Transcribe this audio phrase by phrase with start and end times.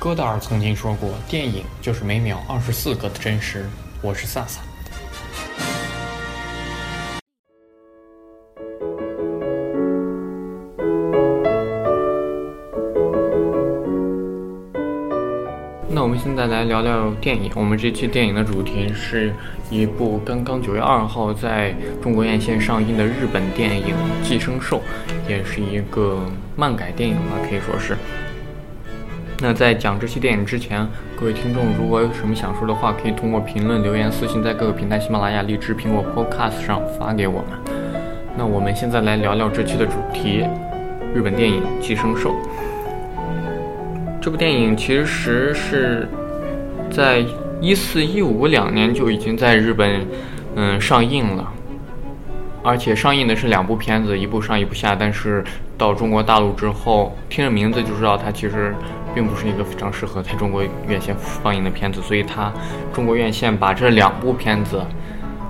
[0.00, 3.66] 戈达尔曾经说过：“电影就是每秒二十四个的真实。”
[4.00, 4.60] 我是萨萨。
[15.90, 17.50] 那我们现在来聊聊电影。
[17.56, 19.34] 我们这期电影的主题是
[19.68, 23.96] 一部刚刚九月二号在中国院线上映的日本电影
[24.28, 24.80] 《寄生兽》，
[25.28, 27.96] 也是一个漫改电影吧，可以说是。
[29.40, 30.84] 那在讲这期电影之前，
[31.16, 37.50] 各位听众如果有什么想说的话，可以通过评论、留言、私信，在各个平台，喜马拉雅、荔枝、苹果 Podcast 上发给我们。
[38.36, 40.44] 那我们现在来聊聊这期的主题：
[41.14, 42.30] 日本电影《寄生兽》。
[44.20, 46.08] 这部电影其实是
[46.90, 47.24] 在
[47.60, 50.04] 一四一五两年就已经在日本
[50.56, 51.52] 嗯上映了，
[52.62, 54.94] 而且上映的是两部片子，一部上一部下。
[54.94, 55.44] 但是
[55.76, 58.74] 到中国大陆之后，听着名字就知道它其实。
[59.14, 62.52] 并不是一个非常适合在中国院线放映的片子，所以它
[62.92, 64.80] 中国院线把这两部片子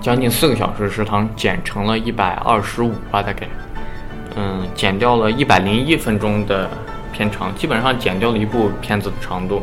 [0.00, 3.46] 将近四个小时时长剪成了一百二十五吧，大概，
[4.36, 6.70] 嗯，减掉了一百零一分钟的
[7.12, 9.60] 片长，基本上减掉了一部片子的长度。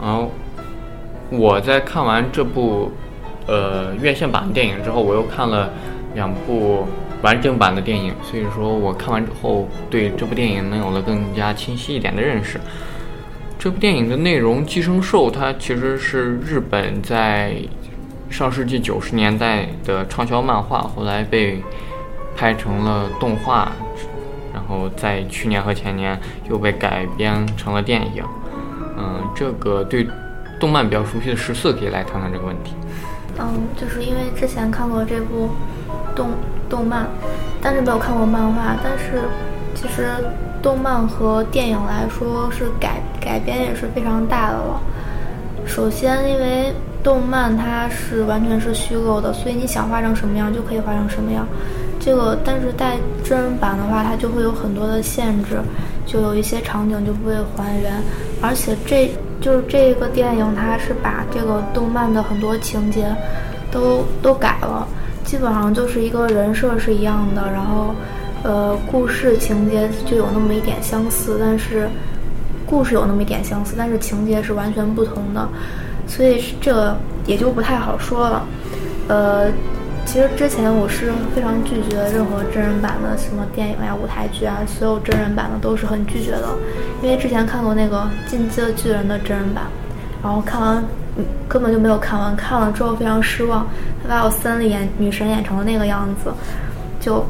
[0.00, 0.30] 然后
[1.30, 2.92] 我在看完这部
[3.46, 5.72] 呃院线版电影之后，我又看了
[6.14, 6.86] 两部。
[7.22, 12.60] 完整版的电影，所以说我看完之后对这部电影能有了更加清晰一点的认识。
[13.58, 17.56] 这部电影的内容《寄生兽》，它其实是日本在
[18.28, 21.62] 上世纪九十年代的畅销漫画，后来被
[22.36, 23.72] 拍成了动画，
[24.52, 26.20] 然后在去年和前年
[26.50, 28.22] 又被改编成了电影。
[28.98, 30.06] 嗯，这个对
[30.60, 32.74] 动漫比较熟悉的十四可以来谈谈这个问题。
[33.38, 35.48] 嗯，就是因为之前看过这部
[36.14, 36.30] 动。
[36.66, 37.06] 动漫，
[37.62, 38.74] 但是没有看过漫画。
[38.82, 39.22] 但是，
[39.74, 40.08] 其实
[40.62, 44.80] 动漫和电影来说是改改编也是非常大的了。
[45.66, 46.72] 首先，因为
[47.02, 51.46] 动漫它是完全是虚构的，所以你想画成什么样就可以画成什么样。
[52.00, 55.60] 这个，但是带真人版的话，它就会有很多的限制，
[56.06, 57.92] 就有一些场景就不会还原。
[58.40, 63.14] 而且，这就是这个电影，它是把这个动漫的很多情节
[63.70, 64.88] 都都改了。
[65.24, 67.94] 基本上就是一个人设是一样的，然后，
[68.42, 71.88] 呃，故事情节就有那么一点相似，但是
[72.66, 75.48] 故事有那么一点相似，但是情节是完全不同的，
[76.06, 76.94] 所以这
[77.26, 78.46] 也就不太好说了。
[79.08, 79.50] 呃，
[80.06, 86.48] 其实之前我是非常拒绝任何真人版的什么电影呀、舞台剧啊，所有真人版的都是很拒绝的，
[87.02, 89.64] 因为之前看过那个《进击的巨人》的真人版，
[90.24, 90.84] 然后看完。
[91.48, 93.64] 根本就没有看完，看了之后非常失望。
[94.02, 96.32] 他把我森里演女神演成了那个样子，
[96.98, 97.24] 就，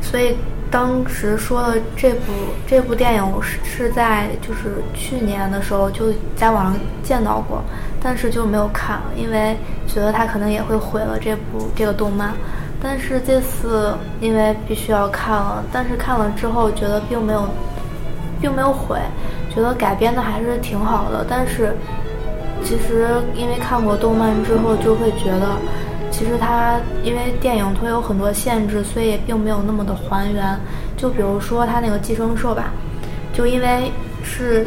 [0.00, 0.36] 所以
[0.70, 2.32] 当时说的这部
[2.64, 7.60] 这部电影，我是是在就是去年的时候就在网上见到过，
[8.00, 9.56] 但是就没有看，因为
[9.88, 12.32] 觉得他可能也会毁了这部这个动漫。
[12.80, 17.48] 但是这次因为必须要看了，但是看了之后觉得并没有，
[18.40, 19.00] 并没有毁，
[19.56, 21.74] 觉得改编的还是挺好的，但是。
[22.64, 23.06] 其实，
[23.36, 25.46] 因为看过动漫之后，就会觉得，
[26.10, 30.58] 其实它因为电影它有很多限制，所以也并没有那么的还原。
[30.96, 32.72] 就比如说它那个寄生兽吧，
[33.32, 33.92] 就因为
[34.24, 34.66] 是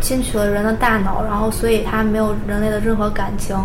[0.00, 3.56] 侵取了人的大脑，然后所以它没有人类的任何感情，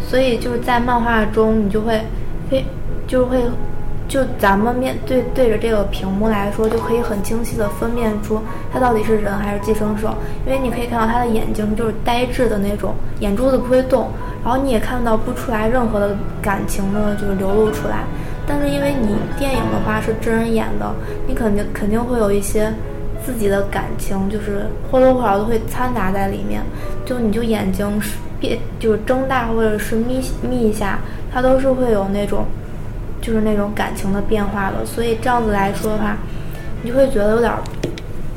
[0.00, 2.00] 所以就是在漫画中，你就会
[2.48, 2.64] 非
[3.06, 3.42] 就会。
[4.10, 10.08] 就咱们面对对着这个屏幕来说，就可以很清晰的分辨出它到底是人还是寄生兽，
[10.44, 14.08] 因为你可以看到它的眼睛就是呆滞的那种，眼珠子不会动，
[14.44, 18.02] 然后你也看到不出来任何的感情的，就是流露出来。
[18.48, 20.92] 但是因为你电影的话是真人演的，
[21.28, 22.72] 你肯定肯定会有一些
[23.24, 26.60] 自己的感情，就是或多或少都会掺杂在里面。
[27.06, 27.88] 就你就眼睛
[28.40, 30.98] 别就是睁大或者是眯眯一下，
[31.32, 32.44] 它都是会有那种。
[33.20, 36.16] 就是那种感情的变化了，所以这样子来说的话，
[36.82, 37.52] 你就会觉得有点，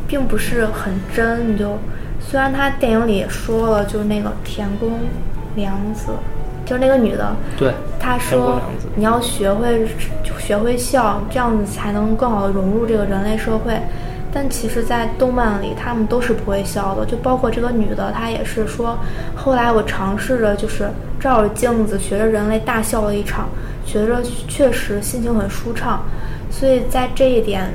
[0.08, 1.54] 并不是很真。
[1.54, 1.78] 你就
[2.20, 4.92] 虽然他电影里也说了，就是那个田宫
[5.56, 6.08] 良子，
[6.66, 8.62] 就是那个女的，对，她说
[8.96, 9.88] 你要学会
[10.40, 13.80] 学会笑，这样子才能更好的融入这个人类社会。
[14.36, 18.98] 但其实，在动漫里，他们都是不会笑的，就包括这个女的，她也是说，
[19.36, 20.90] 后来我尝试着就是
[21.20, 23.48] 照着镜子学着人类大笑了一场。
[23.86, 26.02] 觉着确实心情很舒畅，
[26.50, 27.72] 所以在这一点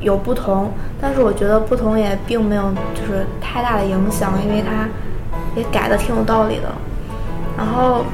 [0.00, 0.70] 有不同，
[1.00, 4.88] 但是我觉得不同也并没有就是太大的影响，因为它
[5.56, 6.70] 也改的挺有道理的。
[7.56, 8.04] 然后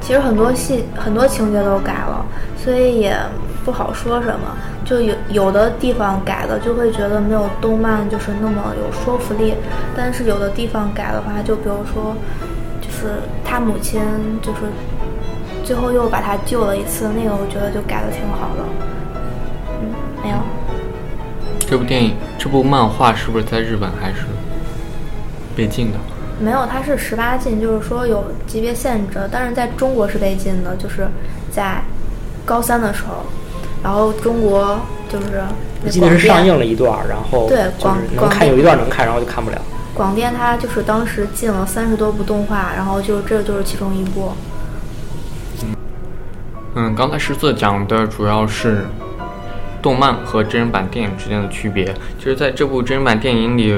[0.00, 2.24] 其实很多戏很多情节都改了，
[2.56, 3.16] 所以也
[3.64, 4.56] 不好说什么。
[4.84, 9.54] 就有有的地方改的就会觉得没有动漫就是那么有说服力，
[9.96, 12.14] 但是有的地方改的话，就比如说，
[12.82, 14.02] 就是他母亲
[14.42, 14.60] 就是
[15.64, 18.64] 最后又把他救了一次，那个我觉得就改的挺好的。
[19.80, 20.36] 嗯，没有。
[21.66, 24.26] 这部电影、这部漫画是不是在日本还是
[25.56, 25.98] 被禁的？
[26.38, 31.08] 没有，它是十八禁，就是说有级别限制，但是在中国是被禁的，就是
[31.50, 31.80] 在
[32.44, 33.24] 高三的时候，
[33.82, 34.78] 然后中国
[35.08, 35.42] 就是
[35.84, 39.56] 我记得是上映了一段，然后对广能看有一段能看，然后就看不了。
[39.94, 44.32] 广电它就是当时禁了三十多部动画，然后就这就是其中一部。
[46.76, 48.84] 嗯，刚才十四讲的主要是
[49.80, 51.84] 动漫和真人版电影之间的区别。
[52.18, 53.72] 其实，在这部真人版电影里，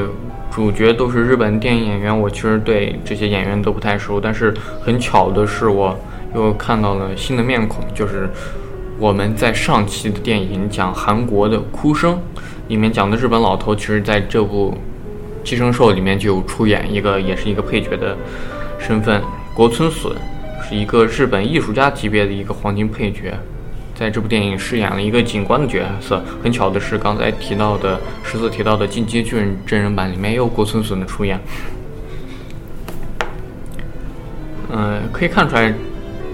[0.50, 2.18] 主角都是日本电影演员。
[2.18, 5.94] 我其实对这些演员都不太熟，但是很巧的是，我
[6.34, 8.30] 又看到了新的面孔，就是
[8.98, 12.14] 我们在上期的电影讲韩国的《哭声》
[12.68, 14.74] 里面讲的日本老头，其实在这部
[15.46, 18.16] 《寄生兽》里面就有出演一个，也是一个配角的
[18.78, 19.20] 身份，
[19.52, 20.16] 国村隼。
[20.68, 23.32] 是一个日本艺术家级别的一个黄金配角，
[23.94, 26.20] 在这部电影饰演了一个警官的角色。
[26.42, 31.38] 很巧的是，刚才提到的十四提到的《进击巨人》真人版里面也有国村隼的出演。
[34.72, 35.72] 嗯，可以看出来，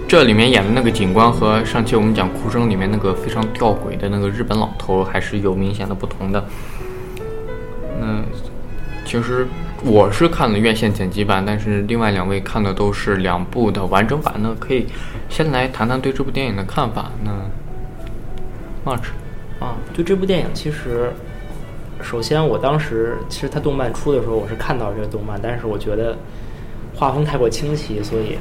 [0.07, 6.43] 这里面演的那个警官和上期我们讲《哭声》里面那个非常吊诡的那个日本老头还是有明显的不同的。
[8.01, 8.23] 那
[9.05, 9.45] 其实。
[9.85, 14.33] 我是看了院线剪辑版，但是另外两位看的都是两部的完整版。
[14.39, 14.87] 那可以
[15.27, 17.11] 先来谈谈对这部电影的看法。
[17.21, 17.31] 那
[18.89, 19.07] March
[19.59, 21.11] 啊，对这部电影，其实
[22.01, 26.17] 首先我当时其实它动漫出的时候，我是看到这个动漫，但是我觉得
[26.95, 28.37] 画风太过清奇，所以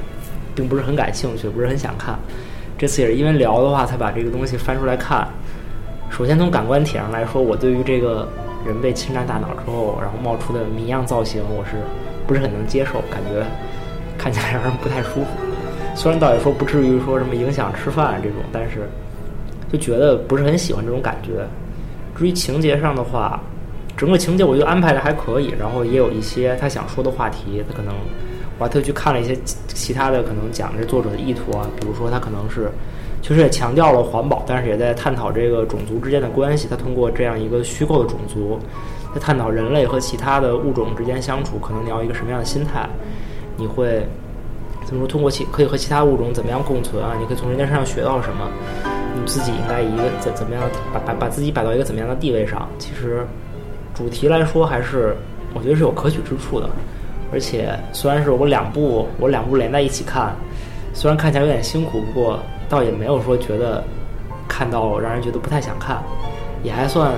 [0.55, 2.17] 并不是很感兴趣，不是很想看。
[2.79, 5.27] 这次也是因为聊的话，才把这个东西翻出来看。
[6.09, 8.29] 首先从感官体上来说，我对于这个。
[8.67, 11.73] 人被侵占大脑之后，然后冒出的谜样造型，我是
[12.27, 13.03] 不是很能接受？
[13.11, 13.45] 感觉
[14.17, 15.27] 看起来让人不太舒服。
[15.95, 18.89] 虽然倒也说不至于说什么影响吃饭这种，但是
[19.71, 21.47] 就觉得不是很喜欢这种感觉。
[22.17, 23.41] 至于情节上的话，
[23.97, 27.63] 整个情节我觉得安排的还可以，然后也有一些他想说的话题。
[27.69, 27.95] 他可能
[28.59, 29.37] 我还特去看了一些
[29.69, 32.71] 其他的，可能讲这作者的意图啊，比如说他可能是。
[33.23, 36.67] 其实也强调了环保，但是也在探讨这个种族之间的关系。
[36.69, 38.59] 他通过这样一个虚构的种族，
[39.15, 42.85] 在探讨人类和其他的物种之间相处，可能你要一个什么样的心态？
[43.57, 44.05] 你会
[44.85, 45.09] 怎么说？
[45.09, 47.15] 通过其可以和其他物种怎么样共存啊？
[47.21, 48.51] 你可以从人家身上学到什么？
[49.15, 52.69] 你自己应该一个怎怎么样把把把自己摆到一个怎么样的地位上？
[52.77, 53.25] 其实
[53.95, 55.15] 主题来说，还是
[55.55, 56.69] 我觉得是有可取之处的。
[57.33, 60.35] 而且虽然是我两部我两部连在一起看，
[60.93, 62.41] 虽然看起来有点辛苦，不过。
[62.73, 63.85] 倒也没有说觉得
[64.49, 66.03] 看到让人觉得不太想看，
[66.63, 67.13] 也还算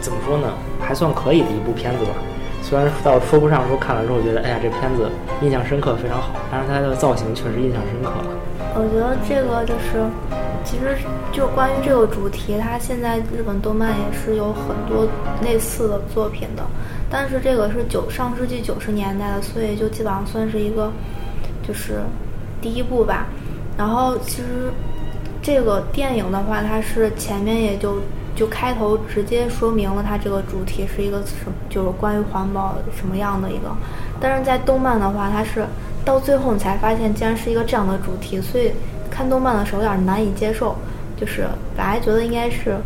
[0.00, 0.48] 怎么说呢？
[0.80, 2.10] 还算可以的一部片子吧。
[2.60, 5.08] 虽然倒说不上说看了之后觉得哎呀这片子
[5.42, 8.24] 印象深刻非常好，但是它的造型确实印象深刻了。
[8.74, 10.10] 我觉得这个就是，
[10.64, 10.98] 其实
[11.30, 15.06] 就关于这个主题，它现在日本动漫也是有很多
[15.40, 16.64] 类似的作品的，
[17.08, 20.90] 但是这个是九上世纪九十年代的，所以就基本上算是一个
[21.62, 22.00] 就是
[22.60, 23.28] 第一部吧。
[23.76, 24.72] 然后其实
[25.42, 27.96] 这个电影的话，它是前面也就
[28.36, 33.74] 就开头直接说明了它这个主题是一个什么，就是关于环保什么样的一个。
[34.20, 35.66] 但是在动漫的话，它是
[36.04, 38.70] 到最后你才发现竟然是一个这样的主题，所以
[39.10, 40.76] 看动漫的时候有点难以接受。
[41.16, 42.76] 就是本来觉得应该是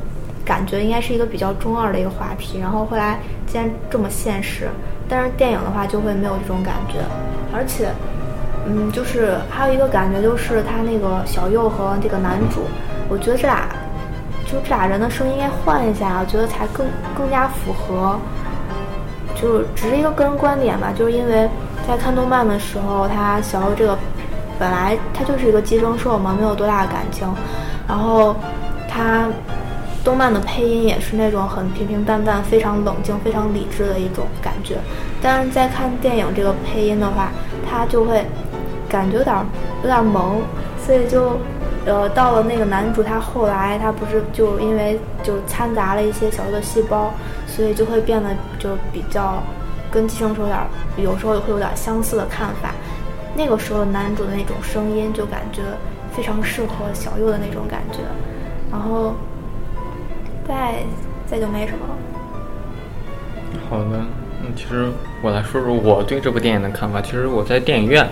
[0.44, 4.68] 感觉应该是一个比较中二的一个话题，然后后来竟然这么现实。
[5.08, 7.00] 但是电影的话就会没有这种感觉，
[7.52, 7.90] 而且。
[8.68, 12.62] 嗯，就是还有一个感觉，就是他那个小右和这个男主，
[13.08, 13.68] 我觉得这俩，
[14.44, 16.84] 就这俩人的声音应该换一下，我觉得才更
[17.16, 18.18] 更加符合。
[19.40, 21.48] 就只是一个个人观点吧，就是因为
[21.86, 23.96] 在看动漫的时候，他小右这个
[24.58, 27.28] 本来他就是一个寄生兽嘛，没有多大的感情，
[27.86, 28.34] 然后
[28.88, 29.28] 他
[30.02, 34.76] 动漫的配音也是那种很平平淡淡、非常冷静、非常理智的一种感觉，
[35.22, 37.30] 但是在看电影这个配音的话，
[37.68, 38.24] 他就会。
[38.88, 39.36] 感觉有点
[39.82, 40.40] 有点萌，
[40.84, 41.38] 所以就，
[41.84, 47.12] 呃，到了那个男主，他后来他不是就因为就掺杂了一些小的细胞，
[47.46, 49.42] 所以就会变得就比较
[49.90, 50.60] 跟寄生虫有点，
[50.96, 52.70] 有时候也会有点相似的看法。
[53.36, 55.60] 那个时候男主的那种声音就感觉
[56.12, 57.98] 非常适合小右的那种感觉，
[58.70, 59.14] 然后
[60.48, 60.76] 再
[61.26, 61.94] 再就没什么了。
[63.68, 64.00] 好的，
[64.42, 64.88] 嗯，其实
[65.22, 67.02] 我来说说我对这部电影的看法。
[67.02, 68.08] 其实我在电影院。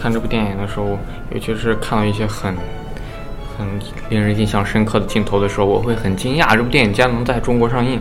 [0.00, 0.98] 看这部电影的时候，
[1.32, 2.54] 尤其是看到一些很、
[3.58, 3.66] 很
[4.08, 8.00] 令人印象深刻的镜头的时候，我会很惊讶，这部电影竟然能在中国上映，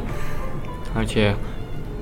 [0.96, 1.36] 而且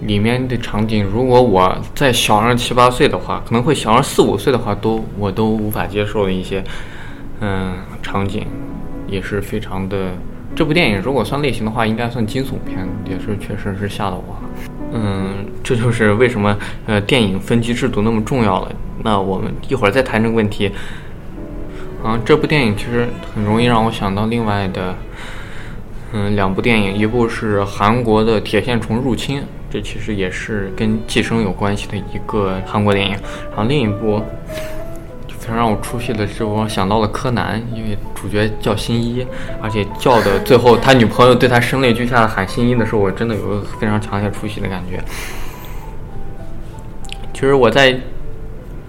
[0.02, 6.64] 里面的场景，如果我再小上七八岁的话，可能会小上四五岁的话，都我都无法接受的一些
[7.40, 7.74] 嗯
[8.04, 8.46] 场景，
[9.08, 10.12] 也是非常的。
[10.56, 14.50] 这部电影如果算类型的话，应该算惊悚片，也是确实是吓到我了。
[14.94, 18.72] 嗯，这就是为什么呃电影分级制度那么重要了。
[19.04, 20.72] 那我们一会儿再谈这个问题。
[22.04, 24.96] 啊，这部电影其实很容易让我想到另外的，
[26.14, 33.14] 嗯，两部电影，一部是韩国的《铁线虫入侵》，这其实也是跟寄生有关系的一个韩国电影。
[33.50, 34.22] 然后另一部
[35.28, 39.26] 非常让我出戏的是，我想到了柯南，因为主角叫新一，
[39.60, 45.04] 而且叫的最后他女朋友对他声泪俱下的喊新一的时候，我真的有非常强烈出戏的感觉。
[47.34, 48.00] 其实我在。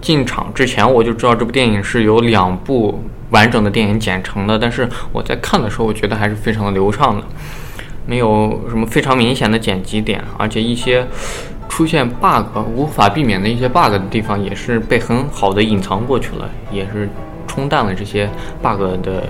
[0.01, 7.23] 进场之前我就知道这部电影是由两部完整的电影剪成的，但是我在看的时候，我觉得还是非常的流畅的，
[8.05, 11.05] 没有什么非常明显的剪辑点，而且一些
[11.67, 17.07] 出现 bug 无法避免的一些 bug 的地方，也是被很好的隐藏过去了，也是
[17.45, 18.27] 冲淡了这些
[18.63, 19.23] bug 的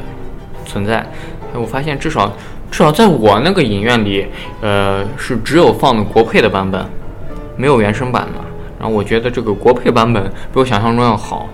[0.66, 1.06] 存在。
[1.54, 2.32] 我发现至少
[2.72, 4.28] 至少在我那个影院里，
[4.62, 6.86] 呃，是只有放的国配的版本，
[7.58, 8.49] 没有原声版的。
[8.80, 11.48] 然后我觉得这个国配版本比我想象中要好。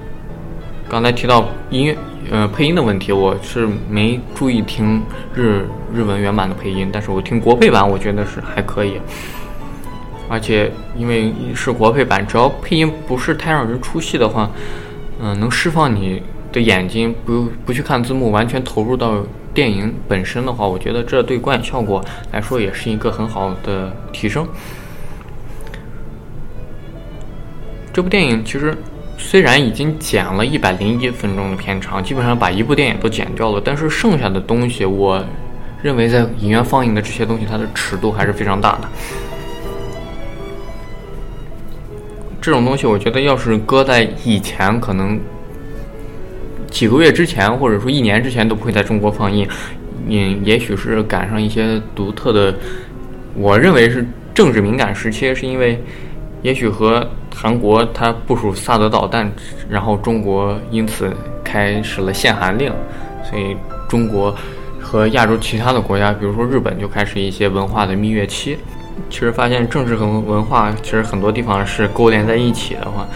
[0.87, 1.97] 刚才提到音乐，
[2.29, 5.01] 呃，配音的问题，我是没注意听
[5.33, 9.01] 日日文原版的配音，但是我听国配版，我觉得是还可以。
[10.29, 14.49] 而且因为是国配版，只要配音不是太让人出戏的话，
[15.19, 19.17] 嗯，能释放你的眼睛，不不去看字幕，完全投入到
[19.53, 24.47] 电影本身的话，我觉得这对观影效果来说也是一个很好的提升。
[27.95, 28.75] 这部电影其实
[29.17, 35.23] 虽然已经剪了一百零一分钟的片长，基本上把一部电影都剪掉了，但是剩下的东西，我
[35.81, 38.89] 认为在影院放映的这些东西，它的尺度还是非常大的。
[42.41, 45.17] 这种东西，我觉得要是搁在以前，可能
[46.69, 49.47] 几个月之前，或者说一年之前都不会在中国放映。
[50.09, 52.53] 嗯，也许是赶上一些独特的，
[53.35, 55.81] 我认为是政治敏感时期，是因为。
[56.45, 59.27] 也许和韩国它部署萨德导弹，
[59.67, 61.11] 然后中国因此
[61.43, 62.71] 开始了限韩令，
[63.27, 63.57] 所以
[63.89, 64.31] 中国
[64.79, 68.55] 和亚洲其他的国家，比如说日本，就开始一些文化的蜜月期。
[69.09, 73.07] 其实发现政治和文化其实很多地方是勾连在一起的话，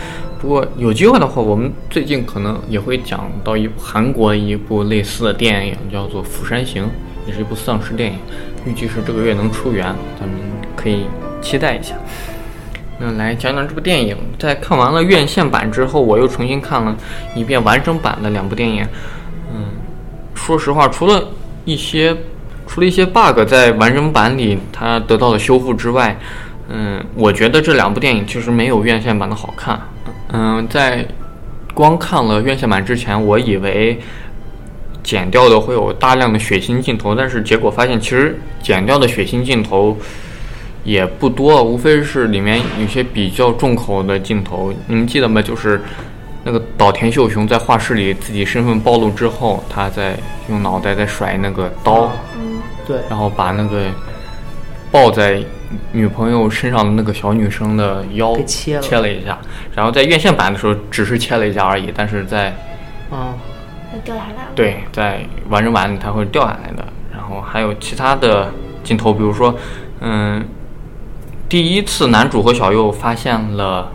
[0.41, 6.83] 不过有机会的话，我们最近可能也会讲到一部韩国一部类似的电影，叫做《釜山行》，
[7.27, 8.17] 也是一部丧尸电影，
[8.65, 9.85] 预计是这个月能出源，
[10.19, 10.35] 咱们
[10.75, 11.05] 可以
[11.43, 11.93] 期待一下。
[12.99, 14.15] 那来讲讲这部电影。
[14.37, 16.95] 在看完了院线版之后，我又重新看了
[17.33, 18.85] 一遍完整版的两部电影。
[19.53, 19.65] 嗯，
[20.35, 21.23] 说实话，除了
[21.63, 22.15] 一些
[22.67, 26.17] 除了一些 bug 在完整版里它得到了修复之外，
[26.67, 29.79] 嗯，我觉得这两部电影其实没有院线版的好看。
[30.33, 31.07] 嗯，在
[31.73, 33.97] 光看了院线版之前，我以为
[35.01, 39.97] 剪掉的会有大量的血腥镜头，但是结果发现，其实剪掉的血腥镜头。
[40.83, 44.73] 也不多，无非是里面有些比较重口的镜头。
[44.87, 45.41] 你们记得吗？
[45.41, 45.81] 就是
[46.43, 50.17] 那个岛田秀雄在画室里自己身份暴露之后，他在
[50.49, 53.87] 用脑袋在甩那个刀，嗯，对，然后把那个
[54.89, 55.43] 抱在
[55.91, 59.37] 女朋友身上的那个小女生的腰切了，切了一下。
[59.75, 62.55] 然后在院线版的时候只是切了一下而已，但是在
[63.11, 63.37] 嗯，
[64.03, 64.49] 掉下来了。
[64.55, 65.19] 对，在
[65.49, 66.85] 完整版里它会掉下来的。
[67.11, 68.49] 然后还有其他的
[68.81, 69.53] 镜头，比如说，
[69.99, 70.41] 嗯。
[71.49, 73.91] 第一次，男主和小右发现了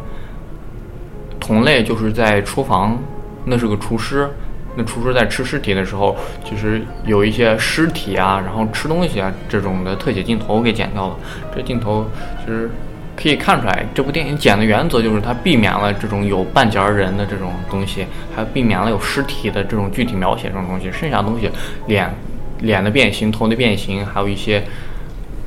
[1.38, 2.98] 同类，就是在厨房，
[3.44, 4.28] 那是个厨师。
[4.76, 11.16] 那厨师在吃尸体的时候，就是有一些尸体啊，然后吃东西啊这种的特写镜头给剪掉了。
[11.54, 12.04] 这镜头
[12.40, 12.68] 其实
[13.14, 20.90] 可以看出来，这部电影剪的原则就是它避免了这种有半截人的这种东西，还避免了有尸体的这种具体描写这种东西。
[20.90, 21.48] 剩下的东西，
[21.86, 22.12] 脸
[22.58, 24.60] 脸的变形、头的变形，还有一些。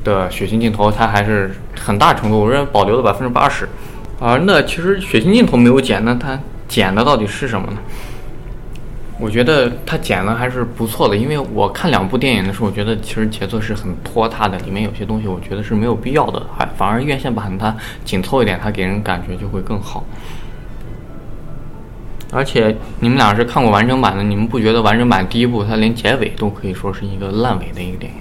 [0.08, 3.68] 的血腥镜头，它还是很大程度，我认为保留了百分之八十。
[4.18, 7.78] 而那其实血腥镜头没有剪，那它剪的到底是什么呢？
[9.20, 20.04] 我觉得它剪的还是不错的，因为我看两部电影的时候，我觉得其实节奏是很拖沓的，里面有些东西我觉得是没有必要的，还反而院线版它紧凑一点，它给人感觉就会更好。
[22.30, 28.18] 而且你们俩是看过完整版的，你们不觉得完整版第一部它连结尾都可以说是一个烂尾的一个电影？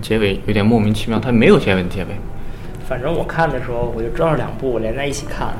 [0.00, 2.08] 结尾有点莫名其妙，它没有结尾的结尾。
[2.88, 5.54] 反正我看的时候，我就知道两部连在一起看，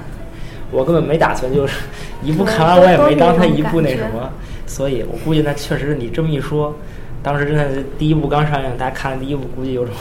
[0.70, 1.78] 我根本没打算就是
[2.22, 4.30] 一部看完我也没当它一部那什么，
[4.66, 6.76] 所以我估计那确实你这么一说，
[7.22, 9.94] 当时真的是第一部刚上映，大家看了第一部，估计有种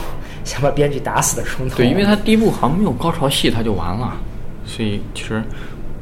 [0.44, 1.76] 想把编剧打死的冲动。
[1.76, 4.12] 对，因为它第一部好像没有高潮戏，它就完了，
[4.66, 5.42] 所以其实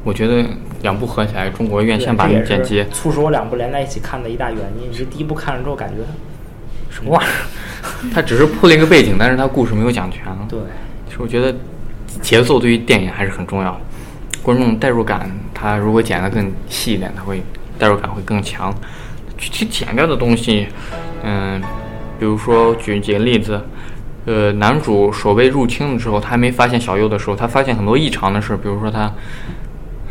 [0.03, 0.43] 我觉得
[0.81, 4.91] 两部合起来，中国院线版这也是剪辑，促使我两部连在一起看的一大原因。
[4.91, 6.03] 你这第一部看了之后，感觉
[6.89, 7.31] 什么玩意儿？
[8.11, 10.23] 它只是铺了一个背景，但是他故事没有讲全。
[10.49, 10.59] 对，
[11.07, 11.55] 其实我觉得
[12.21, 13.79] 节奏对于电影还是很重要，
[14.41, 17.43] 观众代入感，他如果剪得更细一点，他会
[17.77, 18.73] 代入感会更强。
[19.37, 20.67] 具体剪掉的东西，
[21.23, 21.61] 嗯，
[22.19, 23.59] 比如说举几个例子，
[24.25, 29.11] 呃，男主守卫入侵的时候，他还没发现小右的时候，他发现很多异常的事，比如说他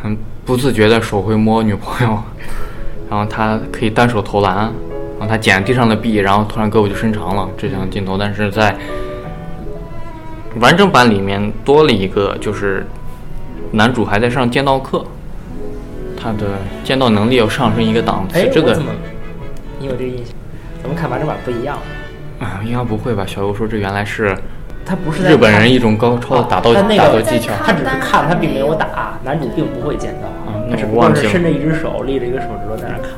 [0.02, 2.22] 很不自觉的手会摸女朋友，
[3.08, 4.72] 然后他可以单手投篮，然
[5.22, 8.76] 后他捡地上的币，然后突然胳膊就伸长了，这项镜头，但是在
[10.60, 12.86] 完整版里面多了一个，就是
[13.70, 15.04] 男主还在上剑道课，
[16.20, 18.48] 他的剑道能力要上升一个档次哎，。
[18.52, 18.78] 这个
[19.78, 20.34] 你有这个印象？
[20.82, 21.78] 咱们看完整版不一样，
[22.40, 23.24] 啊，应该不会吧？
[23.24, 24.36] 小优说这原来是
[24.84, 27.52] 他不是日本人一种高超的打斗、但那个打斗技巧。
[27.64, 33.12] 他只是看，他并没有打，男主并不会剑道，啊那他只不过是伸着一只手，立着一个手指头在那儿看。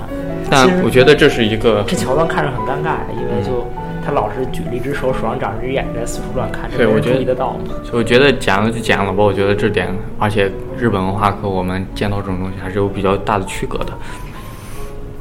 [0.54, 3.66] 但我觉得这是一个这桥段看着很尴尬，因为就
[4.06, 7.60] 他老是举了一只手，手上长着只眼在四处乱看，对我觉得注意得到吗？
[7.82, 13.92] 就我觉得剪了就剪了吧，我觉得这点，而且日本文化和我们见到这种东西还是有比较大的区隔的。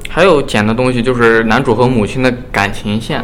[0.07, 3.23] 还有剪的东西就是男主和母亲的感情线，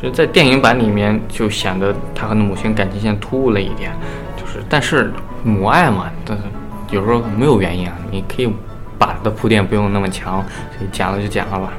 [0.00, 3.90] 就是在电影版里面就显得他和母亲感情线突兀了一点，
[4.36, 5.10] 就是但是
[5.42, 6.44] 母爱嘛，但是
[6.92, 8.48] 有时候没有原因啊，你可以
[8.98, 10.44] 把的铺垫不用那么强，
[10.76, 11.72] 所以剪了就剪了吧。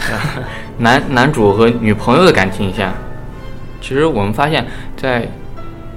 [0.78, 2.90] 男男主和女朋友的感情线，
[3.80, 4.66] 其实我们发现，
[4.96, 5.28] 在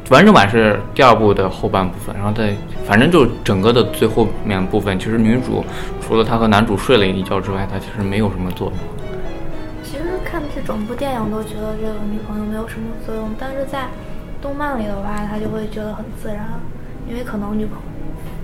[0.09, 2.53] 完整版是第二部的后半部分，然后在
[2.85, 5.63] 反正就整个的最后面部分，其实女主
[6.01, 8.77] 除了她和男主睡了一觉之外，她其实没有什么作用。
[9.84, 13.88] 其实看的这整部电影都觉得这个女朋友没有什么作用，但是在
[14.41, 16.60] 动漫里的话，他就会觉得很自然，
[17.08, 17.84] 因为可能女朋友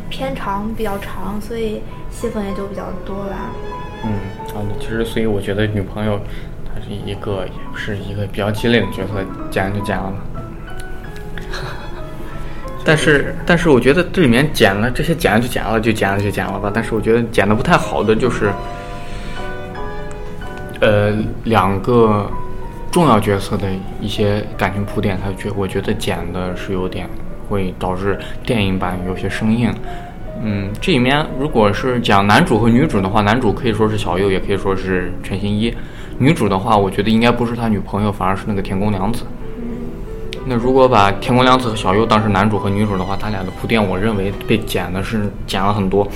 [0.09, 3.51] 片长比较长，所以戏份也就比较多吧。
[4.03, 4.11] 嗯，
[4.55, 6.19] 啊，其实所以我觉得女朋友
[6.65, 10.17] 她是一个也是一个比较鸡肋的角色，剪就剪了吧。
[12.85, 16.71] 但是，但是我觉得这里面剪了这些剪了就剪了，就剪了就剪了吧。
[16.73, 18.51] 但是我觉得剪的不太好的就是，
[20.79, 22.25] 呃，两个
[22.89, 23.67] 重要角色的
[23.99, 27.07] 一些感情铺垫，他觉我觉得剪的是有点
[27.49, 29.73] 会导致电影版有些生硬。
[30.41, 35.73] 嗯，这里面如果是讲男主和女主的话，男主可以说是小右，也可以说是陈新一。
[36.17, 39.25] 女主的话，我觉得应该不是他女朋友，反而是那个田宫凉子。
[40.45, 46.07] 那如果把田宫凉子和小右当成男主和女主的话，他俩的铺垫，我认为被剪的是剪了很多，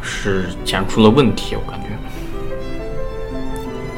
[0.00, 1.88] 是剪出了问题，我感觉。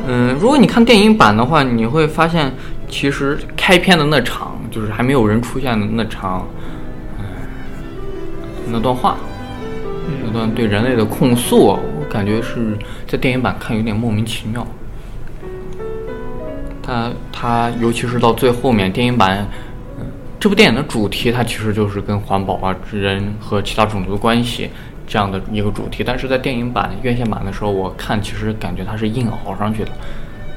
[0.09, 2.53] 嗯，如果你看电影版的话，你会发现，
[2.89, 6.45] 其实开篇的那场，就是还没有人出现的那场，
[7.19, 7.25] 嗯，
[8.67, 9.17] 那段话，
[10.25, 14.67] 那段对人类的控诉，我感觉是在电影版看有点莫名其妙。
[16.83, 19.47] 他他尤其是到最后面，电影版，
[20.01, 20.07] 嗯，
[20.41, 24.69] 这部电影的主题它其实就是跟环保啊、人和其他种族的关系
[25.07, 29.91] 这样的一个主题，但是在电影版院线版的时候，我看其实感觉它是硬熬上去的。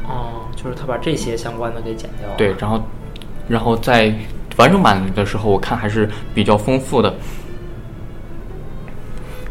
[0.08, 2.36] 哦，就是他把这些相关的给剪掉了。
[2.38, 2.84] 对，然后，
[3.48, 4.14] 然后在
[4.58, 7.14] 完整版的时候，我看还是比较丰富的。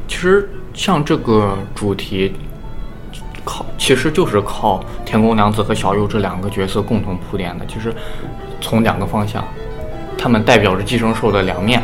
[0.09, 2.33] 其实像这个主题，
[3.45, 7.67] 靠其实就是靠天宫凉子和小右这两个角色共同铺垫的。
[7.67, 7.95] 其实
[8.61, 9.45] 从两个方向，
[10.17, 11.83] 他们代表着寄生兽的两面。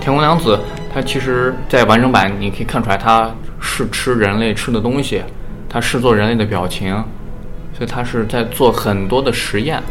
[0.00, 0.58] 天宫凉子，
[0.94, 3.30] 她其实在完整版你可以看出来，她
[3.60, 5.22] 是吃人类吃的东西，
[5.68, 6.94] 她是做人类的表情，
[7.76, 9.82] 所以她是在做很多的实验，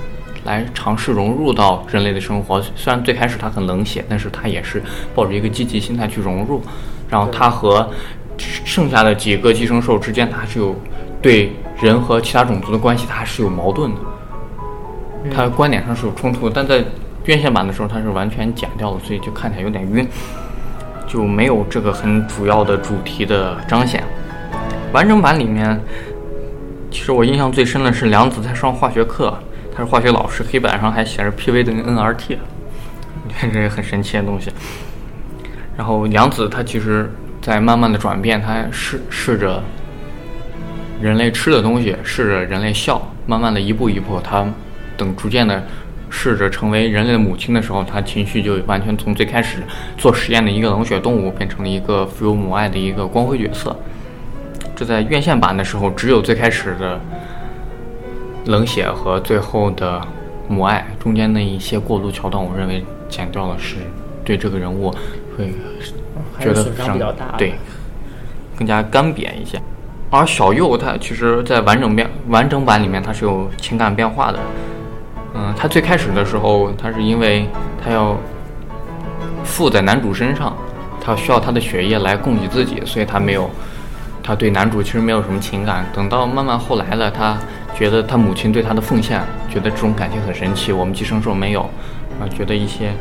[0.45, 2.61] 来尝试融入到人类的生活。
[2.75, 4.81] 虽然最开始他很冷血，但是他也是
[5.13, 6.61] 抱着一个积极心态去融入。
[7.09, 7.89] 然后他和
[8.37, 10.75] 剩下的几个寄生兽之间，他是有
[11.21, 14.01] 对人和其他种族的关系，他还是有矛盾的。
[15.33, 16.83] 它观点上是有冲突，但在
[17.25, 20.07] 院线版的时候，他是完全剪掉了，所以就看起来有点晕，
[21.07, 24.03] 就没有这个很主要的主题的彰显。
[24.93, 25.79] 完整版里面，
[26.91, 29.35] 其实我印象最深的是梁子在上化学课，
[29.75, 32.37] 他是化学老师，黑板上还写着 PV 等于 nRT，
[33.27, 34.49] 你看这是很神奇的东西。
[35.75, 37.11] 然后梁子他其实
[37.41, 39.61] 在慢慢的转变，他试试着
[41.01, 44.47] 人类吃的东西，试着人类笑，慢慢的一步一步，他
[44.95, 45.61] 等逐渐的
[46.09, 49.57] 试着成为人类的母亲的时候，他情绪就完全从最开始
[49.97, 53.75] 做实验的一个冷血动物，变成了一个富有母爱的一个光辉角色。
[54.73, 56.97] 这在院线版的时候，只有最开始的
[58.45, 60.01] 冷血和最后的
[60.47, 63.77] 母爱，中间那一些过渡桥段，我认为剪掉了，是
[64.23, 64.93] 对这个人物
[65.35, 65.53] 会
[66.39, 67.35] 觉得损伤比较大。
[67.37, 67.55] 对，
[68.57, 69.59] 更加干瘪一些。
[70.11, 74.39] 而小右他其实，在完整变完整版里面，他是有情感变化的。
[75.33, 77.47] 嗯，他最开始的时候，他是因为
[77.83, 78.15] 他要
[79.43, 80.55] 附在男主身上，
[81.01, 83.49] 他需要他的血液来供给自己，所以他没有，
[84.23, 85.83] 他对男主其实没有什么情感。
[85.93, 87.35] 等到慢慢后来了，他
[87.77, 91.61] 觉得他母亲对他的奉献，觉得这种感情很神奇，我们寄生兽没有，
[92.19, 92.91] 啊，觉得一些。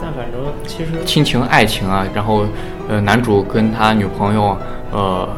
[0.00, 2.46] 但反正其实亲情、爱情啊，然后，
[2.88, 4.56] 呃，男主跟他女朋友，
[4.92, 5.28] 呃，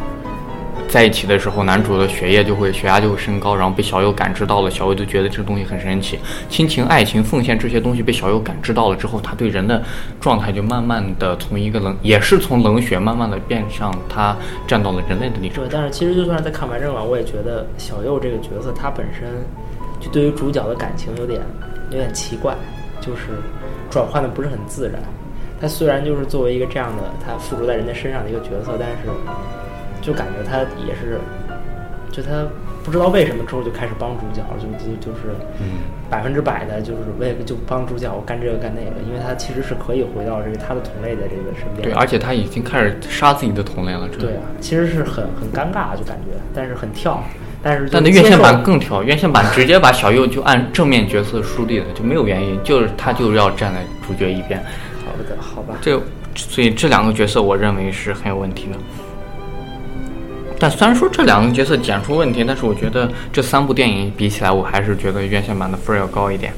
[0.88, 6.18] 在一起的时候，男主的血液就会血压就会升高，然后被小右感知到了，小右就觉得这个东西很神奇。
[6.48, 9.82] 亲情、爱情、奉献这些东西被小右感知到了之后，他对人的
[10.20, 15.62] 状态就慢慢的从一个冷，也是从冷血慢慢的变向他站到了人类的立场。
[15.62, 19.28] 对，但是其实就算是在看完整版，我也觉得小右这个角色他本身
[20.00, 21.40] 就对于主角的感情有点
[21.90, 22.54] 有点奇怪，
[23.00, 23.22] 就是
[23.90, 25.02] 转换的不是很自然。
[25.60, 29.08] 他虽然就是作为一个这样的他附着在人家身上的一个角色，但是
[30.00, 31.20] 就感觉他也是，
[32.10, 32.46] 就他
[32.84, 35.34] 不知道为什么之后就开始帮主角，就就就是
[36.08, 41.82] 百分之百的就是为了就帮主角干这个干那个，因为他其实是可以回到这个他的同类的这个身边。
[41.88, 44.08] 对，而且他已经开始杀自己的同类了。
[44.18, 47.22] 对啊，其实是很很尴尬，就感觉，但是很跳。
[47.60, 54.62] 但是，但那院线版更跳，院线版直接把小右就按正面角色树立了，就没有原因，就是他就是要站在主角一边。
[55.04, 55.74] 好的，好吧。
[55.82, 56.00] 这
[56.36, 58.78] 所以这两个角色我认为是很有问题的。
[60.58, 66.52] 但虽然说这两个角色剪出问题，但是我觉得这三部电影比起来，我还是觉得院线版的分儿要高一点，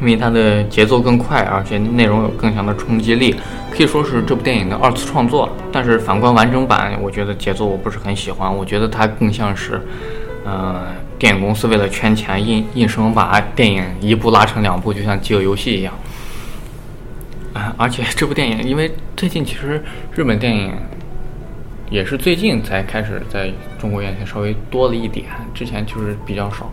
[0.00, 3.36] 因为它的节奏更快，而且内容有更强的冲击力，
[3.70, 5.54] 可以说是这部电影的二次创作。
[5.70, 9.78] 但是反观完整版，我觉得节奏我不是很喜欢，我觉得它更像是，
[10.44, 10.86] 呃，
[11.18, 15.92] 电影公司为了圈钱，硬硬生把电影一部拉成两部，就像《饥饿游戏》一样。
[17.52, 19.82] 啊，而且这部电影，因为最近其实
[20.14, 20.72] 日本电影
[21.90, 26.70] 也是最近才开始在中国院线稍微多了一点，之前就是比较少。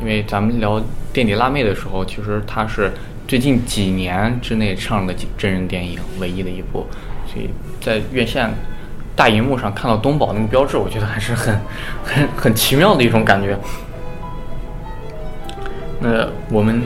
[0.00, 2.92] 因为咱们聊垫底辣妹的时候，其实它是
[3.26, 6.84] 最近几年之内上的真人电影唯一的一部，
[7.26, 7.48] 所以
[7.80, 8.50] 在院线
[9.16, 11.58] 大荧幕上看到东宝那个标志，我觉得还是很
[12.04, 13.56] 很 很奇妙的一种感觉。
[16.00, 16.82] 那我们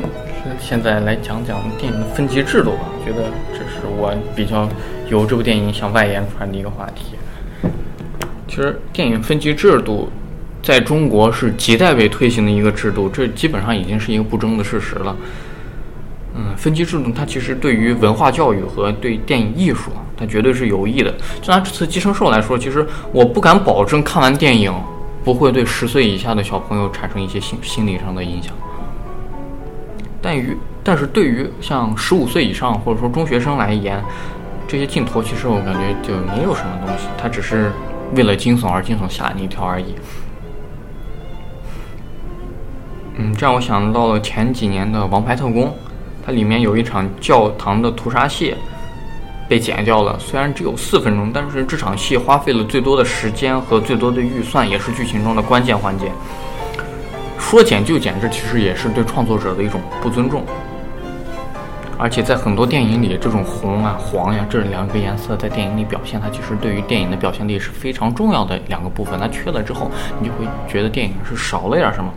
[0.61, 4.69] 现在来讲讲电影的分级制度吧，我觉得这是我比较
[5.11, 7.17] 由这部电影想外延出来的一个话题。
[8.59, 10.11] 其实电影分级制度
[10.65, 15.17] 在中国是亟待被推行的一个制度，这基本上已经是一个不争的事实了。
[16.35, 21.15] 嗯，分级制度它其实对于文化教育和对电影艺术，它绝对是有益的。
[21.41, 24.75] 就拿这次《寄生兽》来说，其实我不敢保证看完电影
[25.23, 28.53] 不会对十岁以下的小朋友产生一些心心理上的影响。
[30.21, 34.03] 但于但是对于像十五岁以上或者说中学生来言，
[34.67, 37.71] 这些镜头其实我感觉就没有什么东西，它只是
[38.15, 39.95] 为了惊悚而惊悚吓你一跳而已。
[43.17, 45.65] 嗯，这让我想到了前几年的《王牌特工》，
[46.25, 48.55] 它里面有一场教堂的屠杀戏
[49.49, 56.13] 被剪掉了，虽然只有四分钟，但是这场戏花费了最多的时间和最多的预算，也是剧情中的关键环节。
[57.39, 60.45] 说剪就剪，这其实也是对创作者的一种不尊重。
[61.99, 69.19] 而且在很多电影里，这种红啊、黄呀这两个颜色在电影里表现，它其实对于电影的表现力是非常重要的两个部分。
[69.19, 72.09] 它缺了之后，你就会觉得电影是少了点什么。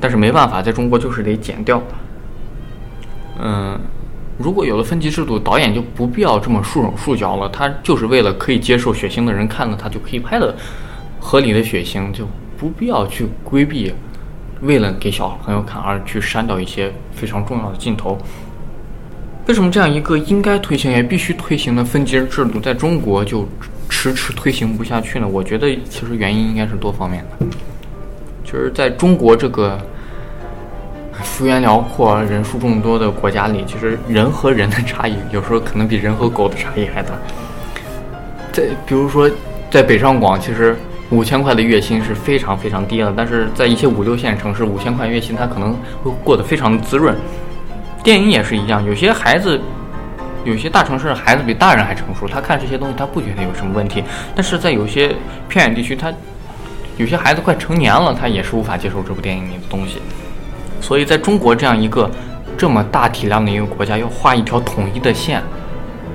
[0.00, 1.82] 但是没办法，在中国就是得剪掉。
[3.38, 3.78] 嗯，
[4.38, 7.46] 如果有了分级制度，导演就不必要这么束手束脚了。
[7.50, 10.54] 他就是为了可以接受血腥的人看了，他就可以拍的
[11.20, 13.92] 合理的血腥，就不必要去规避。
[14.60, 18.18] 为了给小朋友看而去删掉一些非常重要的镜头，
[19.48, 23.48] 为什么这样一个应该推行也必须推行的分级制度在中国就
[23.88, 25.26] 迟迟推行不下去呢？
[25.26, 27.46] 我觉得其实原因应该是多方面的，
[28.44, 29.80] 就是在中国这个
[31.22, 37.14] 幅员辽阔、人数众多的国家里，其实人和人的差异有时候可能比人和狗的差异还大。
[38.52, 39.30] 在比如说，
[39.70, 40.76] 在北上广，其实。
[41.10, 47.16] 五千块的月薪是非常非常低了，但是在一些五六线城市，五千块月薪他可能会过得非常的滋润。
[48.08, 49.60] 电影也是一样，有些孩子，
[50.42, 54.02] 有些大城市孩子比大人还成熟，他看这些东西他不觉得有什么问题。
[54.34, 55.14] 但是在有些
[55.46, 56.10] 偏远地区，他
[56.96, 60.00] 有些孩子快成年了，他也是无法接受这部电影里的东西。
[60.80, 62.10] 所以在中国这样一个
[62.56, 65.42] 这么大体量的一个国家，要画一条统一的线，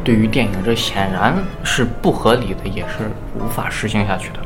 [0.04, 4.40] 对于电影，这显然是不合理的，也是无法实行下去的。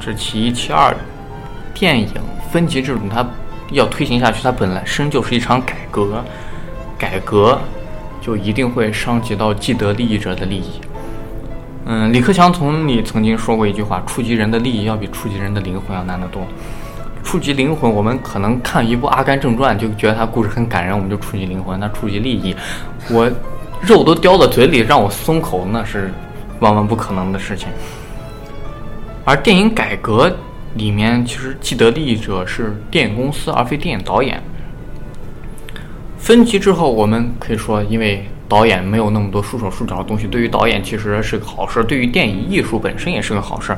[0.00, 0.92] 这其一，其二，
[1.72, 2.08] 电影
[2.50, 3.24] 分级制度它
[3.70, 6.24] 要推行下去，它本来身就是一场改革，
[6.98, 7.60] 改革
[8.20, 10.80] 就一定会伤及到既得利益者的利益。
[11.86, 16.42] 嗯，李克强总理曾经说过一句话：“触及人的利益要比触及人的灵魂要难得多。”
[17.24, 21.78] 触及灵魂，我们可能看一部《阿甘正传》就觉得他故事很感人，我们就触及灵魂。
[21.78, 22.54] 那触及利益，
[23.10, 23.30] 我
[23.80, 26.10] 肉都叼到嘴里让我松口，那是
[26.60, 27.68] 万万不可能的事情。
[29.24, 30.34] 而电影改革
[30.78, 34.42] 里面，其实既得利益者是电影公司，而非电影导演。
[36.16, 43.76] 分级之后，我们可以说，因为导演没有那么多束手束脚的东西，对于导演其实是个好事，对于电影艺术本身也是个好事。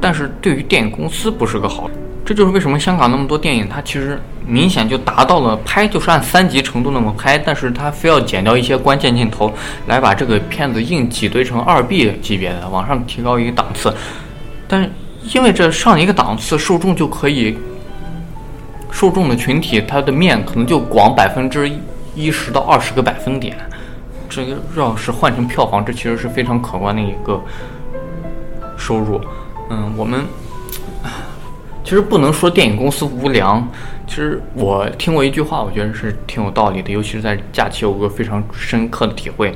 [0.00, 1.88] 但是对于电影公司不是个好，
[2.24, 9.52] 这就是为什么香港那么多电影，它其实明显就达到了拍就是按三级程度那么拍，但是它非要剪掉一些关键镜头，
[9.86, 13.94] 来把这个片子硬挤兑成二 B 级别的，往上提高一个档次。
[14.66, 14.90] 但
[15.34, 17.56] 因为这上一个档次，受众就可以，
[18.90, 21.70] 受众的群体它的面可能就广百分之
[22.14, 23.56] 一十到二十个百分点，
[24.28, 27.40] 这个要是换成票房，这其实是非常可观的一个
[28.76, 29.20] 收入。
[29.70, 30.24] 嗯，我们
[31.84, 33.66] 其实不能说电影公司无良。
[34.06, 39.54] 其实我听过一句话，我觉得是挺有道理的，尤其是在假期有个非常深刻的体会，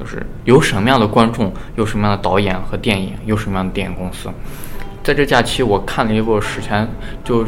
[0.00, 4.30] 就是有什么样的观众，有什么样的导演和电影，有什么样的电影公司。
[5.08, 6.86] 在这假期，我看了一部史前
[7.24, 7.42] 就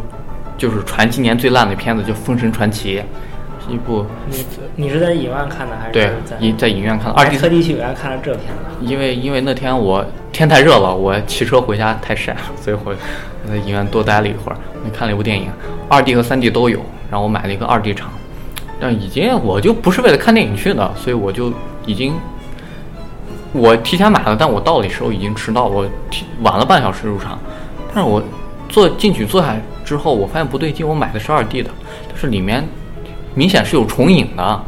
[0.56, 2.96] 就是传今年最烂的片子，叫《封神传奇》，
[3.62, 4.06] 是一部。
[4.30, 4.46] 你
[4.76, 7.20] 你是在影院看的还是对在影在影院看的？
[7.20, 8.62] 二 D 特地去影院看了这片子？
[8.80, 12.94] 因为因为那天我天太热了，我骑车回家太晒了，所以我
[13.46, 14.56] 在影院多待了一会儿。
[14.82, 15.50] 我看了一部电影，
[15.86, 18.10] 二 D 和三 D 都有，然后我买了一个二 D 场。
[18.80, 21.52] 但已经我就不是为了看电影去的，所以我就
[21.84, 22.14] 已经
[23.52, 27.38] 我提前买了，但我到的时候已经迟到，我提晚了半小时入场。
[27.92, 28.22] 但是我
[28.68, 31.70] 坐进去坐下之后，我发现不对劲，我买的是二 D 的，
[32.08, 32.64] 但是里面
[33.34, 34.60] 明显是有重影的。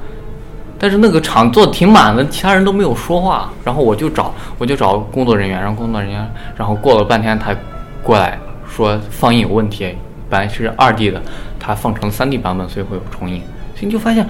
[0.78, 3.48] 但是那个场坐挺满的，其他人都没有说话。
[3.64, 7.54] 然后我就找，我就找工作人员，让工作人员，然后过了半天，他
[8.02, 8.36] 过来
[8.68, 9.94] 说放映有问题，
[10.28, 11.22] 本来是二 D 的，
[11.60, 13.40] 他放成三 D 版本，所以会有重影。
[13.76, 14.26] 所以你就发现，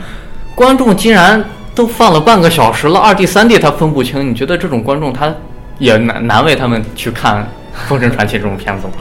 [0.55, 1.43] 观众竟然
[1.74, 4.28] 都放了半个小时了，二 D、三 D 他分不清。
[4.28, 5.35] 你觉得这种观众他
[5.78, 7.42] 也难难为他们去看
[7.88, 8.92] 《封神传奇》这种片子吗？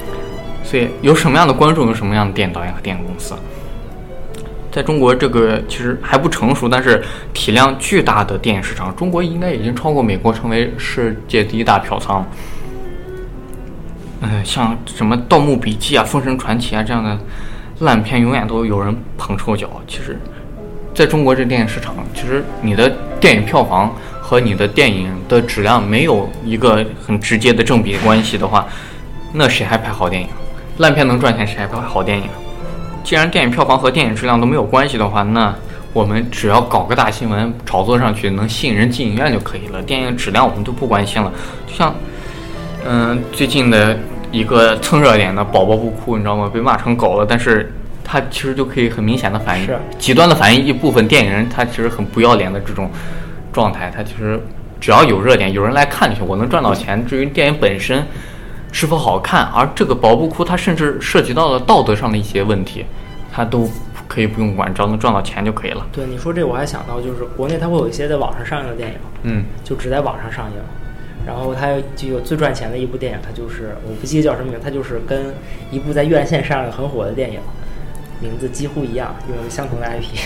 [0.62, 3.34] 所以有什么样的观众，有什么样的电影导演和电影公司。
[4.72, 7.00] 在中国，这个其实还不成熟，但是
[7.32, 12.26] 体量巨大的电影市场，中国应该已经超过美国，成为世界第一大票仓。
[14.20, 17.16] 嗯、像什么《盗墓笔记》啊、《封神传奇》啊这样的
[17.80, 19.70] 烂片，永远都有人捧臭脚。
[19.86, 20.18] 其实，
[20.94, 28.64] 在中国这电影市场，其实你的电影票房和你的电影的质量没有一个很直接的正比关系的话，
[29.32, 30.28] 那谁还拍好电影？
[30.78, 32.24] 烂片能赚钱，谁还拍好电影？
[33.02, 35.52] 既然电影票房和电影质量都没有关系的话，那
[35.92, 39.82] 我们只要搞个大新闻炒作上去，能吸引人进影院就可以了。
[39.82, 41.32] 电影质量我们都不关心了。
[41.66, 41.94] 就像，
[42.86, 43.98] 嗯、最近的
[44.30, 46.48] 一个蹭热点的《宝宝不哭》，你知道吗？
[46.52, 47.72] 被骂成狗了，但是
[48.04, 52.88] 它其实就可以很明显的反映，极端的反映一部分电影人他其实很不要脸的这种
[53.52, 53.90] 状态。
[53.96, 54.38] 他其实
[54.78, 57.04] 只要有热点，有人来看就行，我能赚到钱。
[57.06, 58.04] 至于电影本身。
[58.76, 59.44] 是否好看？
[59.54, 62.84] 而这个宝不哭，它甚至涉及到了道德上的一些问题，
[63.32, 63.70] 它都
[64.08, 65.86] 可以不用管，只要能赚到钱就可以了。
[65.92, 70.56] 对你说这，我还想到就是国内它会有一些在网上上映的电影，嗯，就只在网上上映。
[71.24, 75.32] 然后它就有最赚钱的一部电影，它就是我不记得叫什么名，它就是跟
[75.70, 77.38] 一部在院线上映很火的电影
[78.24, 80.18] 名字几乎一样，用相同的 IP。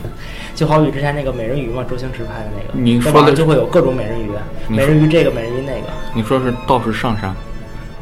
[0.54, 4.30] 就好比之前那个美人鱼嘛，周星驰拍的那个，你说的就会有各种美人鱼，
[4.68, 7.34] 美人鱼这个，美人鱼那个，你说是道士上山？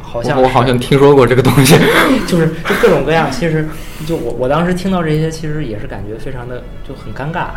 [0.01, 1.75] 好像我我好像听说过这个东西。
[2.25, 3.29] 就是就各种各样。
[3.29, 3.67] 其实
[4.05, 7.47] 就我我当时听到这些，其实也是感觉非常的就很尴尬。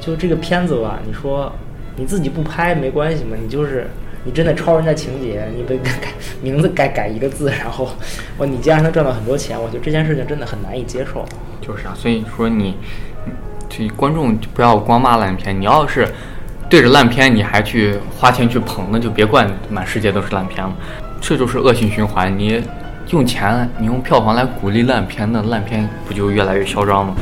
[0.00, 1.52] 就这个片子吧，你说
[1.94, 3.86] 你自己不拍没关系嘛，你就是
[4.28, 6.08] 你真的抄人家情节，你被改改
[6.42, 7.88] 名字改改一个字，然后
[8.36, 11.24] 我你竟然能赚到很多钱，我觉得这件事情真的很难以接受。
[11.62, 12.76] 就是啊，所以说你，
[13.70, 16.06] 这观众就不要光骂烂片，你要是
[16.68, 20.76] 对着烂片你还去花钱去捧，那就别怪满世界都是烂片了。
[21.22, 22.38] 这就是恶性循环。
[22.38, 22.62] 你
[23.08, 27.16] 用钱，你用票房来鼓励烂片，那烂片不就越来越嚣张吗？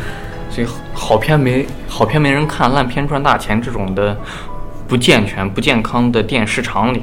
[0.50, 4.16] 所以好片没好片没人看，烂片赚大钱这种的
[4.88, 7.02] 不健全、不健康的电影市场里，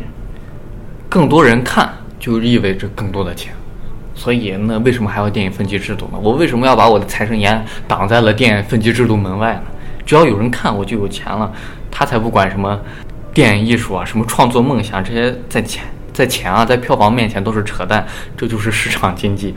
[1.09, 3.53] 更多人看就意味着更多的钱。
[4.15, 6.19] 所以，那为什么还要电影分级制度呢？
[6.21, 9.63] 我为什么要把我的财神爷挡在了电影分级制度门外呢？
[10.05, 11.51] 只要有人看，我就有钱了。
[11.89, 12.79] 他才不管什么
[13.33, 18.05] 电影艺术啊，什么创作梦想这些，在钱在钱啊，在票房面前都是扯淡。
[18.37, 19.55] 这就是市场经济。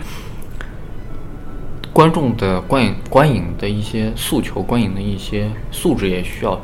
[1.93, 6.59] 观众的观影观影的一些诉求，观影的一些素质也需要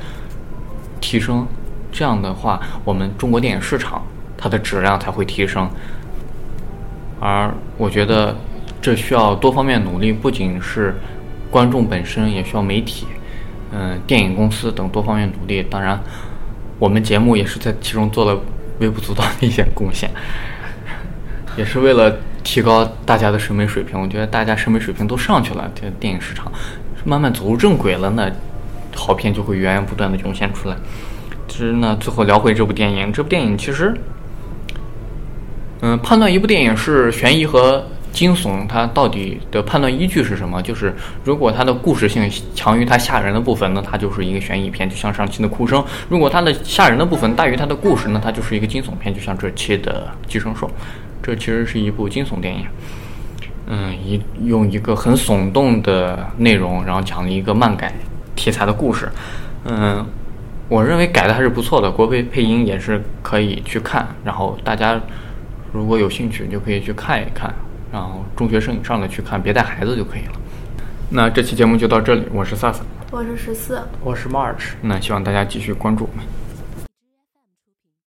[1.02, 1.46] 提升。
[1.92, 4.02] 这样的话，我们中国电影市场
[4.38, 5.68] 它的质量才会提升。
[7.20, 8.34] 而我觉得
[8.80, 10.94] 这需要多方面努力，不仅是
[11.50, 13.06] 观众本身，也需要媒体、
[13.70, 15.62] 嗯，电影公司等多方面努力。
[15.62, 16.00] 当然，
[16.78, 18.40] 我们节目也是在其中做了
[18.78, 20.08] 微不足道的一些贡献，
[21.58, 22.16] 也是为了。
[22.44, 26.50] 提高大家的审美水平，我觉得大家审美水平都上去了，这电影市场
[27.04, 28.28] 慢慢走入正轨了，呢
[28.94, 30.76] 好片就会源源不断的涌现出来。
[31.48, 33.94] 其实呢，最后聊回这部电影，这部电影其实，
[35.80, 40.62] 嗯，判断一部电影是悬疑和惊悚，它到底的判断依据是什么？
[40.62, 50.66] 就是如果它的故事性强于它吓人的部分，那它就是一个悬疑片，就像上期的《哭声》；如果它的吓人的部分大于它的故事，那它就是一个惊悚片，就像这期的《寄生兽》。
[51.22, 52.64] 这其实是一部惊悚电影，
[53.66, 57.92] 嗯，一用一个很耸动的内容，然后讲了一个漫改
[58.34, 59.08] 题材的故事，
[59.64, 60.04] 嗯，
[60.68, 65.00] 我认为改的还是不错的，国配配音也是可以去看，然后大家
[65.72, 67.52] 如果有兴趣就可以去看一看，
[67.92, 70.32] 然后中学生以上的去看，别带孩子就可以了。
[71.10, 76.24] 那这期节目就到这里，我是萨萨，我是十四，我是 March，那希望大家继续关注我们。